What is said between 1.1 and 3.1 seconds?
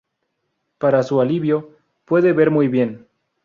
alivio, puede ver muy bien.